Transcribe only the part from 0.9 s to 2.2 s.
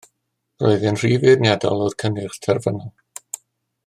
e'n rhy feirniadol o'r